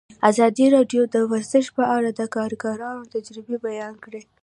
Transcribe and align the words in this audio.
ازادي 0.29 0.65
راډیو 0.75 1.01
د 1.13 1.15
ورزش 1.31 1.65
په 1.77 1.83
اړه 1.95 2.09
د 2.13 2.21
کارګرانو 2.35 3.09
تجربې 3.13 3.55
بیان 3.65 3.93
کړي. 4.03 4.21